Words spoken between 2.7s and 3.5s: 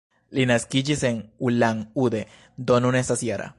do nun estas -jara.